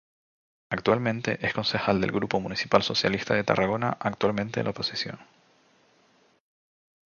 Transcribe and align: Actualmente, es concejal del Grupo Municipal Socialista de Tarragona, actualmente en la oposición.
Actualmente, 0.71 1.37
es 1.45 1.53
concejal 1.53 2.01
del 2.01 2.11
Grupo 2.11 2.39
Municipal 2.39 2.81
Socialista 2.81 3.35
de 3.35 3.43
Tarragona, 3.43 3.97
actualmente 3.99 4.59
en 4.59 4.63
la 4.63 4.71
oposición. 4.71 5.19